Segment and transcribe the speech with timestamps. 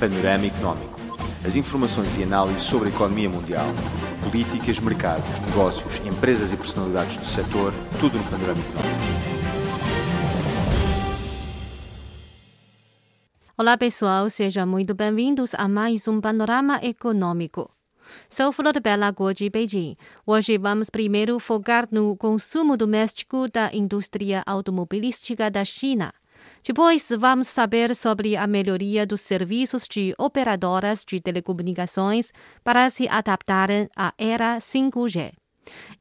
[0.00, 0.98] Panorama Económico.
[1.44, 3.66] As informações e análises sobre a economia mundial,
[4.24, 9.00] políticas, mercados, negócios, empresas e personalidades do setor, tudo no Panorama Económico.
[13.58, 17.70] Olá pessoal, sejam muito bem-vindos a mais um Panorama Econômico.
[18.30, 19.96] Sou Flor Bela de Beijing.
[20.26, 26.10] Hoje vamos primeiro focar no consumo doméstico da indústria automobilística da China.
[26.62, 32.32] Depois, vamos saber sobre a melhoria dos serviços de operadoras de telecomunicações
[32.62, 35.32] para se adaptarem à era 5G.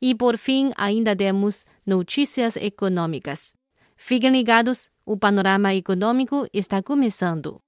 [0.01, 3.53] E, por fim, ainda temos notícias econômicas.
[3.95, 7.61] Fiquem ligados, o panorama econômico está começando.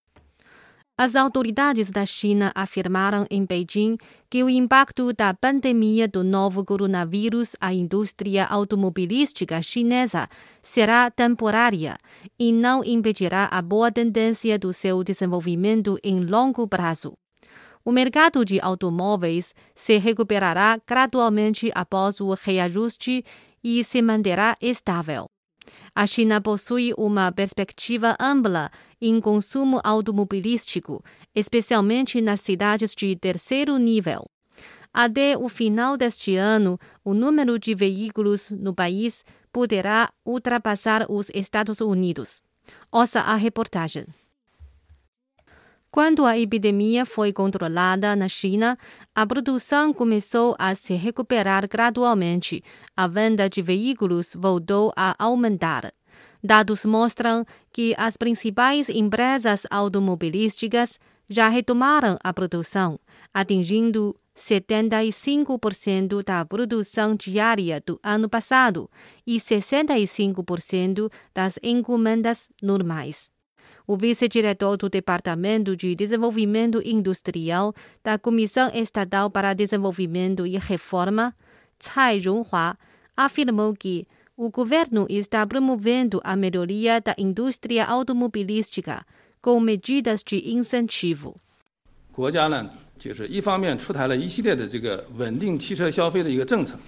[1.04, 3.98] As autoridades da China afirmaram em Beijing
[4.30, 10.30] que o impacto da pandemia do novo coronavírus à indústria automobilística chinesa
[10.62, 11.98] será temporária
[12.38, 17.14] e não impedirá a boa tendência do seu desenvolvimento em longo prazo.
[17.84, 23.26] O mercado de automóveis se recuperará gradualmente após o reajuste
[23.64, 25.26] e se manterá estável.
[25.96, 31.04] A China possui uma perspectiva ampla em consumo automobilístico,
[31.36, 34.26] especialmente nas cidades de terceiro nível.
[34.94, 41.80] Até o final deste ano, o número de veículos no país poderá ultrapassar os Estados
[41.80, 42.42] Unidos.
[42.92, 44.06] Ouça a reportagem.
[45.92, 48.78] Quando a epidemia foi controlada na China,
[49.14, 52.64] a produção começou a se recuperar gradualmente.
[52.96, 55.94] A venda de veículos voltou a aumentar.
[56.42, 60.98] Dados mostram que as principais empresas automobilísticas
[61.28, 62.98] já retomaram a produção,
[63.34, 68.90] atingindo 75% da produção diária do ano passado
[69.28, 73.31] e 65% das encomendas normais
[73.91, 81.35] O vice-diretor do Departamento de Desenvolvimento Industrial da Comissão Estatal para Desenvolvimento e Reforma,
[81.79, 82.77] Tsai Ronghua,
[83.17, 84.07] afirmou que
[84.37, 89.07] o governo está promovendo a melhoria da indústria automobilística
[89.41, 91.41] com medidas de incentivo.
[92.13, 92.69] 国家呢，
[92.99, 96.79] 就是一方面出台了一系列的这个稳定汽车消费的一个政策。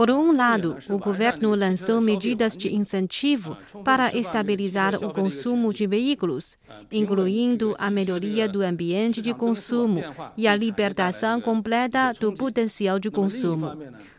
[0.00, 6.56] Por um lado, o governo lançou medidas de incentivo para estabilizar o consumo de veículos,
[6.90, 10.02] incluindo a melhoria do ambiente de consumo
[10.38, 13.76] e a libertação completa do potencial de consumo.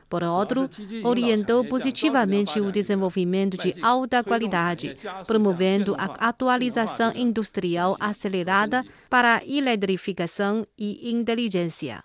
[0.07, 0.69] Por outro,
[1.03, 10.63] orientou positivamente o desenvolvimento de alta qualidade, promovendo a atualização industrial acelerada para a eletrificação
[10.77, 12.03] e inteligência.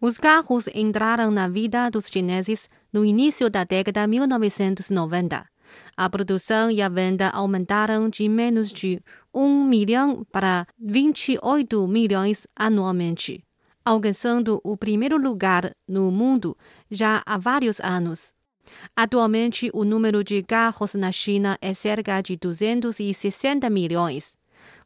[0.00, 5.44] Os carros entraram na vida dos chineses no início da década de 1990.
[5.96, 9.00] A produção e a venda aumentaram de menos de
[9.34, 13.42] 1 milhão para 28 milhões anualmente,
[13.84, 16.56] alcançando o primeiro lugar no mundo
[16.88, 18.32] já há vários anos.
[18.94, 24.36] Atualmente, o número de carros na China é cerca de 260 milhões.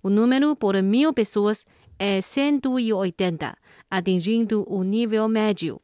[0.03, 1.67] O número por mil pessoas
[1.99, 3.55] é 180
[3.91, 5.81] atingindo o nível médio.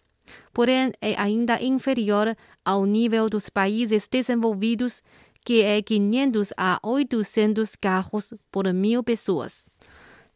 [0.55, 5.03] Porém, é ainda inferior ao nível dos países desenvolvidos,
[5.45, 9.67] que é 500 a 800 carros por mil pessoas.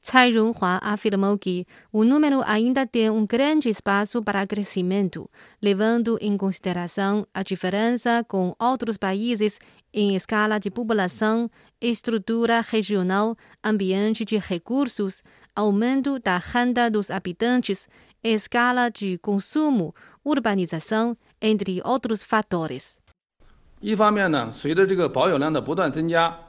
[0.03, 5.29] Tsai Ronghua afirmou que o número ainda tem um grande espaço para crescimento,
[5.61, 9.59] levando em consideração a diferença com outros países
[9.93, 11.51] em escala de população,
[11.81, 15.23] estrutura regional, ambiente de recursos,
[15.55, 17.89] aumento da renda dos habitantes,
[18.24, 19.94] escala de consumo,
[20.24, 22.98] urbanização, entre outros fatores.
[23.82, 26.47] 一方面呢，随着这个保有量的不断增加，每年这个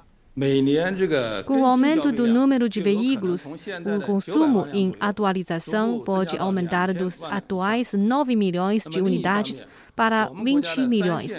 [1.45, 7.94] com o aumento do número de veículos, o consumo em atualização pode aumentar dos atuais
[7.94, 11.31] 9 milhões de unidades para 20 milhões.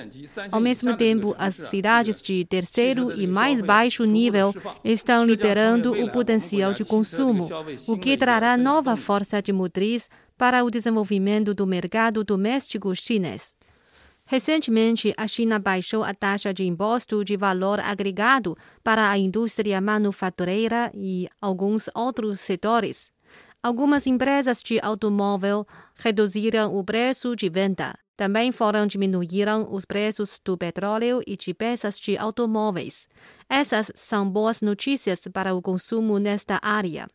[0.50, 6.74] Ao mesmo tempo, as cidades de terceiro e mais baixo nível estão liberando o potencial
[6.74, 7.48] de consumo,
[7.86, 13.54] o que trará nova força de motriz para o desenvolvimento do mercado doméstico chinês.
[14.30, 20.88] Recentemente, a China baixou a taxa de imposto de valor agregado para a indústria manufatureira
[20.94, 23.10] e alguns outros setores.
[23.60, 25.66] Algumas empresas de automóvel
[25.96, 27.98] reduziram o preço de venda.
[28.16, 33.08] Também foram diminuíram os preços do petróleo e de peças de automóveis.
[33.48, 37.08] Essas são boas notícias para o consumo nesta área.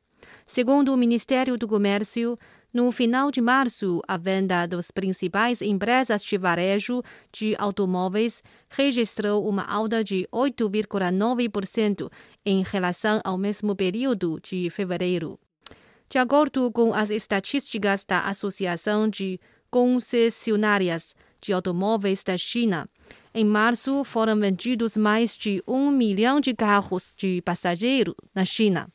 [0.46, 2.38] Segundo o Ministério do Comércio,
[2.76, 7.02] no final de março, a venda das principais empresas de varejo
[7.32, 12.12] de automóveis registrou uma alta de 8,9%
[12.46, 15.40] em relação ao mesmo período de fevereiro.
[16.10, 19.40] De acordo com as estatísticas da Associação de
[19.72, 22.90] Concessionárias de Automóveis da China,
[23.34, 28.90] em março foram vendidos mais de um milhão de carros de passageiro na China,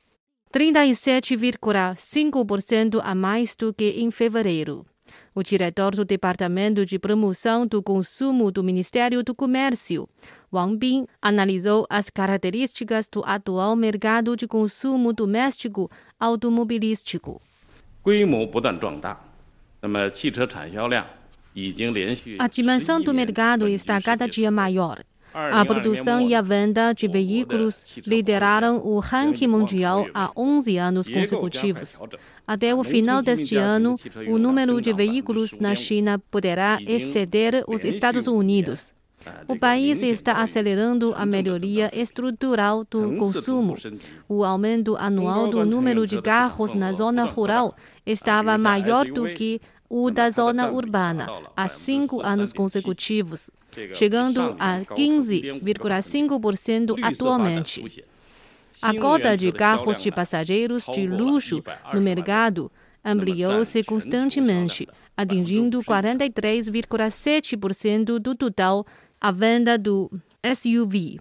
[0.53, 4.85] 37,5% a mais do que em fevereiro.
[5.33, 10.09] O diretor do Departamento de Promoção do Consumo do Ministério do Comércio,
[10.53, 15.89] Wang Bin, analisou as características do atual mercado de consumo doméstico
[16.19, 17.41] automobilístico.
[22.39, 25.05] A dimensão do mercado está cada dia maior.
[25.33, 32.01] A produção e a venda de veículos lideraram o ranking mundial há 11 anos consecutivos.
[32.47, 33.95] Até o final deste ano,
[34.29, 38.93] o número de veículos na China poderá exceder os Estados Unidos.
[39.47, 43.77] O país está acelerando a melhoria estrutural do consumo.
[44.29, 47.75] O aumento anual do número de carros na zona rural
[48.07, 51.27] estava maior do que o da zona urbana
[51.57, 53.51] há cinco anos consecutivos,
[53.95, 58.05] chegando a 15,5% atualmente.
[58.81, 61.61] A cota de carros de passageiros de luxo
[61.93, 62.71] no mercado
[63.05, 68.87] ampliou-se constantemente, atingindo 43,7% do total
[69.21, 70.09] a venda do
[70.55, 71.19] SUV.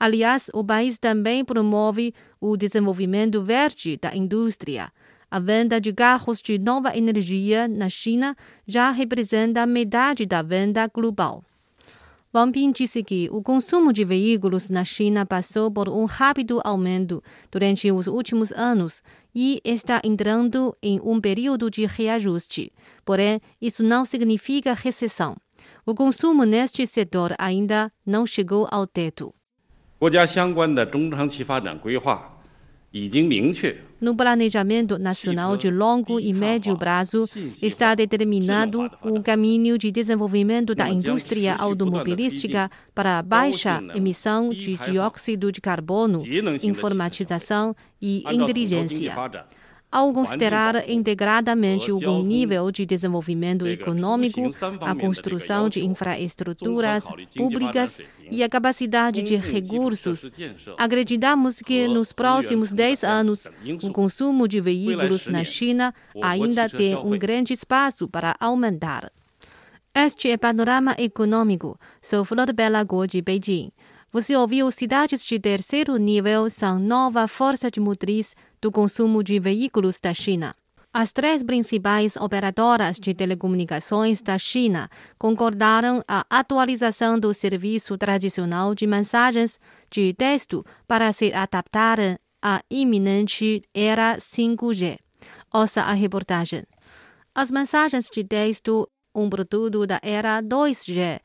[0.00, 4.90] Aliás, o país também promove o desenvolvimento verde da indústria.
[5.32, 8.36] A venda de carros de nova energia na China
[8.66, 11.42] já representa metade da venda global.
[12.34, 17.24] Wang Bin disse que o consumo de veículos na China passou por um rápido aumento
[17.50, 19.02] durante os últimos anos
[19.34, 22.70] e está entrando em um período de reajuste.
[23.02, 25.34] Porém, isso não significa recessão.
[25.86, 29.34] O consumo neste setor ainda não chegou ao teto.
[34.00, 37.28] No planejamento nacional de longo e médio prazo,
[37.62, 45.60] está determinado o caminho de desenvolvimento da indústria automobilística para baixa emissão de dióxido de
[45.60, 46.22] carbono,
[46.62, 49.14] informatização e inteligência.
[49.92, 54.40] Ao considerar integradamente o nível de desenvolvimento econômico,
[54.80, 57.06] a construção de infraestruturas
[57.36, 57.98] públicas
[58.30, 60.30] e a capacidade de recursos,
[60.78, 63.46] acreditamos que nos próximos 10 anos,
[63.82, 69.12] o consumo de veículos na China ainda tem um grande espaço para aumentar.
[69.94, 71.78] Este é Panorama Econômico.
[72.00, 73.70] Sou Flor Bela Guo de Beijing.
[74.10, 79.98] Você ouviu cidades de terceiro nível são nova força de motriz do consumo de veículos
[79.98, 80.54] da China.
[80.94, 84.88] As três principais operadoras de telecomunicações da China
[85.18, 89.58] concordaram a atualização do serviço tradicional de mensagens
[89.90, 91.98] de texto para se adaptar
[92.42, 94.98] à iminente era 5G.
[95.52, 96.62] Ouça a reportagem.
[97.34, 101.20] As mensagens de texto, um produto da era 2G,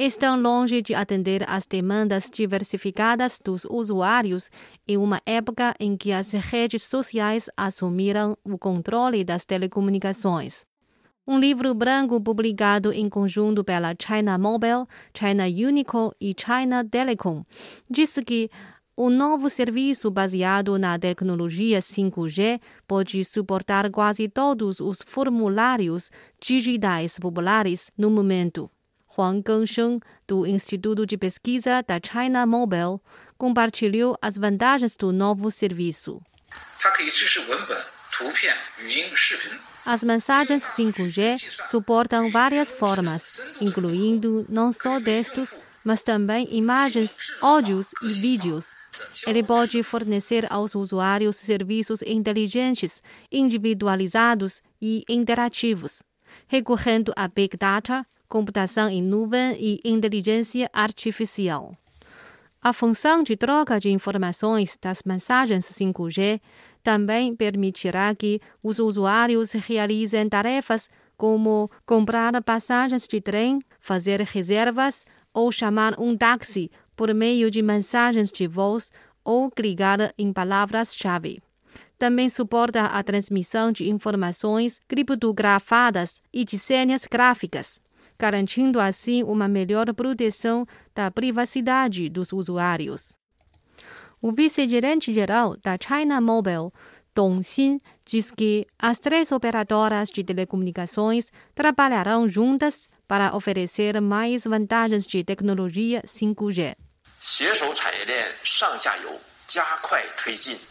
[0.00, 4.50] estão longe de atender às demandas diversificadas dos usuários
[4.88, 10.64] em uma época em que as redes sociais assumiram o controle das telecomunicações.
[11.26, 17.44] Um livro branco publicado em conjunto pela China Mobile, China Unicom e China Telecom
[17.88, 18.50] diz que
[18.96, 22.58] o novo serviço baseado na tecnologia 5G
[22.88, 28.70] pode suportar quase todos os formulários digitais populares no momento.
[29.16, 33.00] Huang Gengsheng, do Instituto de Pesquisa da China Mobile,
[33.36, 36.20] compartilhou as vantagens do novo serviço.
[39.84, 48.12] As mensagens 5G suportam várias formas, incluindo não só textos, mas também imagens, áudios e
[48.12, 48.74] vídeos.
[49.26, 53.02] Ele pode fornecer aos usuários serviços inteligentes,
[53.32, 56.02] individualizados e interativos,
[56.46, 61.72] recorrendo a Big Data, computação em nuvem e inteligência artificial.
[62.62, 66.40] A função de troca de informações das mensagens 5G
[66.82, 75.50] também permitirá que os usuários realizem tarefas como comprar passagens de trem, fazer reservas ou
[75.50, 78.92] chamar um táxi por meio de mensagens de voz
[79.24, 81.42] ou clicar em palavras-chave.
[81.98, 87.80] Também suporta a transmissão de informações criptografadas e de senhas gráficas
[88.20, 93.16] garantindo assim uma melhor proteção da privacidade dos usuários.
[94.20, 96.70] O vice-gerente-geral da China Mobile,
[97.14, 105.06] Dong Xin, diz que as três operadoras de telecomunicações trabalharão juntas para oferecer mais vantagens
[105.06, 106.76] de tecnologia 5G.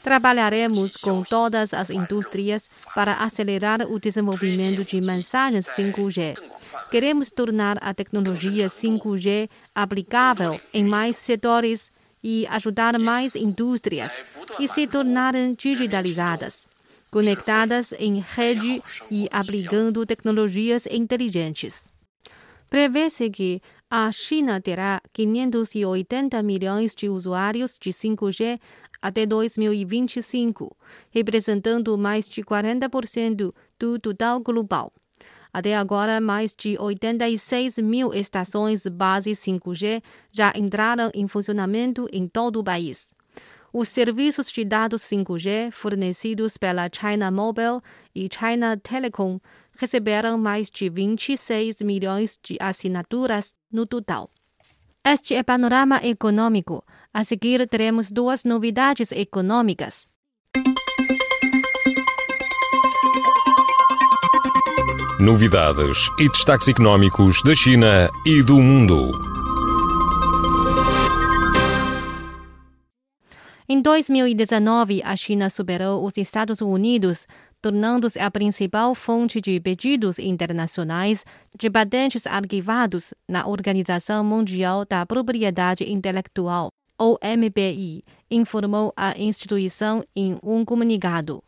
[0.03, 6.39] Trabalharemos com todas as indústrias para acelerar o desenvolvimento de mensagens 5G.
[6.89, 11.91] Queremos tornar a tecnologia 5G aplicável em mais setores
[12.23, 14.11] e ajudar mais indústrias
[14.59, 16.67] e se tornarem digitalizadas,
[17.11, 21.91] conectadas em rede e aplicando tecnologias inteligentes.
[22.69, 28.59] Prevê-se que a China terá 580 milhões de usuários de 5G
[29.01, 30.77] até 2025,
[31.09, 34.93] representando mais de 40% do total global.
[35.51, 42.59] Até agora, mais de 86 mil estações base 5G já entraram em funcionamento em todo
[42.59, 43.07] o país.
[43.73, 47.81] Os serviços de dados 5G fornecidos pela China Mobile
[48.13, 49.39] e China Telecom
[49.79, 54.29] receberam mais de 26 milhões de assinaturas no total.
[55.03, 56.83] Este é Panorama Econômico.
[57.13, 60.07] A seguir, teremos duas novidades econômicas.
[65.19, 69.11] Novidades e destaques econômicos da China e do mundo.
[73.67, 77.27] Em 2019, a China superou os Estados Unidos
[77.61, 81.25] tornando-se a principal fonte de pedidos internacionais
[81.57, 90.63] de patentes arquivados na Organização Mundial da Propriedade Intelectual, OMPI, informou a instituição em um
[90.65, 91.43] comunicado.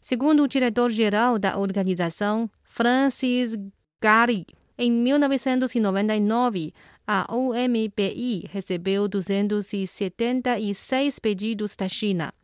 [0.00, 3.56] Segundo o diretor-geral da organização, Francis
[4.00, 4.46] Gary,
[4.78, 6.72] em 1999,
[7.10, 12.34] a OMPI recebeu 276 pedidos da China.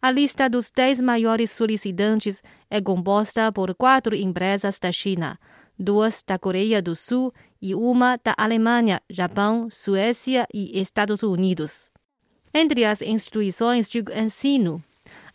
[0.01, 5.39] A lista dos 10 maiores solicitantes é composta por quatro empresas da China,
[5.79, 11.91] duas da Coreia do Sul e uma da Alemanha, Japão, Suécia e Estados Unidos.
[12.55, 14.83] Entre as instituições de ensino,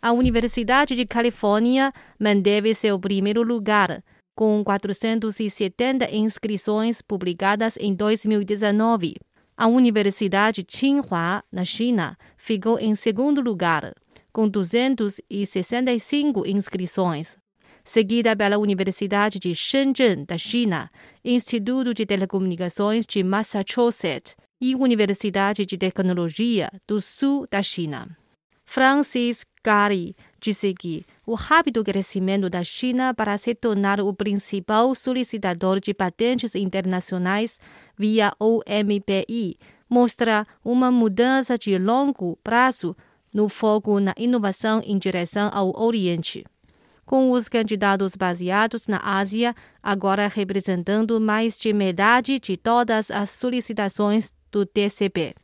[0.00, 4.02] a Universidade de Califórnia manteve seu primeiro lugar,
[4.34, 9.14] com 470 inscrições publicadas em 2019.
[9.56, 13.94] A Universidade Tsinghua, na China, ficou em segundo lugar,
[14.32, 17.38] com 265 inscrições,
[17.84, 20.90] seguida pela Universidade de Shenzhen, da China,
[21.24, 28.08] Instituto de Telecomunicações de Massachusetts e Universidade de Tecnologia do Sul da China.
[28.66, 35.78] Francis Gary disse que o rápido crescimento da China para se tornar o principal solicitador
[35.78, 37.58] de patentes internacionais
[37.96, 39.56] via OMPI
[39.88, 42.96] mostra uma mudança de longo prazo
[43.32, 46.44] no foco na inovação em direção ao Oriente.
[47.04, 54.32] Com os candidatos baseados na Ásia agora representando mais de metade de todas as solicitações
[54.50, 55.34] do TCP.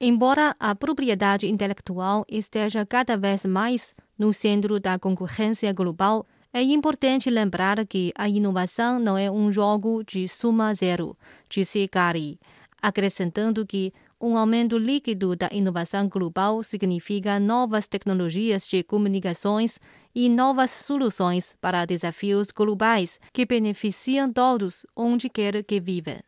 [0.00, 7.28] Embora a propriedade intelectual esteja cada vez mais no centro da concorrência global, é importante
[7.28, 11.16] lembrar que a inovação não é um jogo de suma zero,
[11.48, 12.38] disse Gary,
[12.80, 19.78] acrescentando que um aumento líquido da inovação global significa novas tecnologias de comunicações
[20.14, 26.18] e novas soluções para desafios globais que beneficiam todos onde quer que vivam.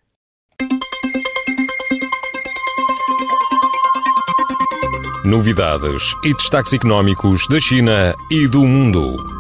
[5.25, 9.40] Novidades e destaques económicos da China e do mundo.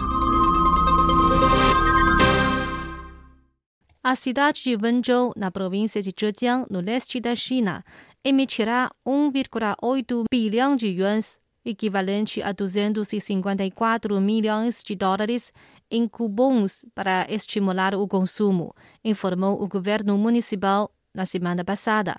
[4.02, 7.85] A cidade de Wenzhou, na província de Zhejiang, no leste da China,
[8.25, 15.52] emitirá 1,8 bilhão de yuans, equivalente a 254 milhões de dólares,
[15.90, 22.16] em cupons para estimular o consumo, informou o governo municipal na semana passada.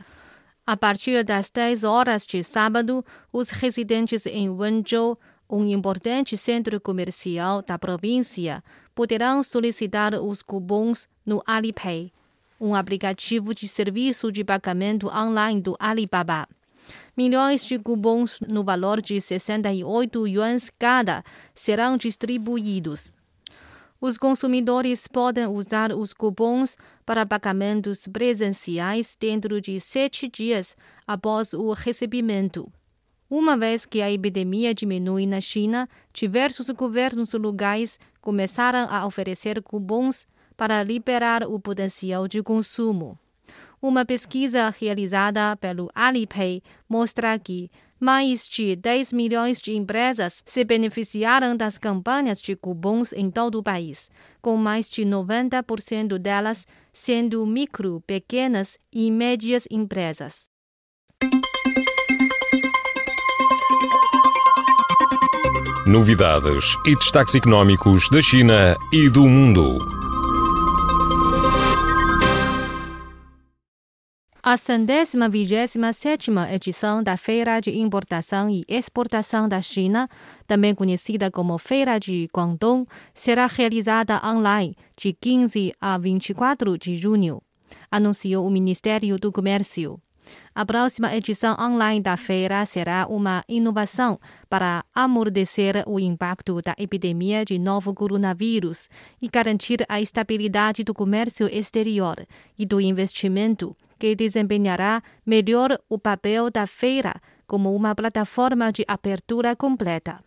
[0.64, 5.18] A partir das 10 horas de sábado, os residentes em Wenzhou,
[5.50, 12.12] um importante centro comercial da província, poderão solicitar os cupons no Alipay,
[12.60, 16.48] um aplicativo de serviço de pagamento online do Alibaba.
[17.16, 23.14] Milhões de cupons no valor de 68 yuans cada serão distribuídos.
[24.00, 31.72] Os consumidores podem usar os cupons para pagamentos presenciais dentro de sete dias após o
[31.74, 32.72] recebimento.
[33.34, 40.28] Uma vez que a epidemia diminui na China, diversos governos locais começaram a oferecer cupons
[40.58, 43.18] para liberar o potencial de consumo.
[43.82, 51.56] Uma pesquisa realizada pelo Alipay mostra que mais de 10 milhões de empresas se beneficiaram
[51.56, 54.10] das campanhas de cupons em todo o país,
[54.42, 60.51] com mais de 90% delas sendo micro, pequenas e médias empresas.
[65.86, 69.80] Novidades e destaques económicos da China e do mundo.
[74.44, 80.08] A centésima vigésima sétima edição da Feira de Importação e Exportação da China,
[80.46, 87.42] também conhecida como Feira de Guangdong, será realizada online de 15 a 24 de junho,
[87.90, 90.00] anunciou o Ministério do Comércio.
[90.54, 97.46] A próxima edição online da feira será uma inovação para amortecer o impacto da epidemia
[97.46, 98.90] de novo coronavírus
[99.22, 102.26] e garantir a estabilidade do comércio exterior
[102.58, 107.14] e do investimento, que desempenhará melhor o papel da feira
[107.48, 110.20] como uma plataforma de abertura completa.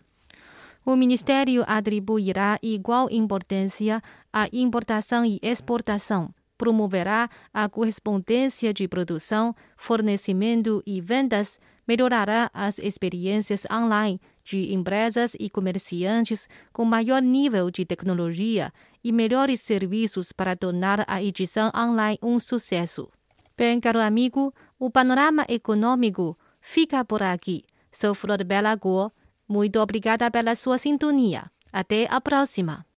[0.86, 4.02] O Ministério atribuirá igual importância
[4.32, 13.66] à importação e exportação promoverá a correspondência de produção, fornecimento e vendas, melhorará as experiências
[13.70, 18.72] online de empresas e comerciantes com maior nível de tecnologia
[19.04, 23.10] e melhores serviços para tornar a edição online um sucesso.
[23.54, 27.62] Bem, caro amigo, o panorama econômico fica por aqui.
[27.92, 29.12] Sou Flor Bela Guo.
[29.46, 31.44] Muito obrigada pela sua sintonia.
[31.70, 32.86] Até a próxima.